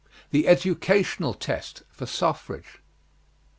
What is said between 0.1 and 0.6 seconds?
THE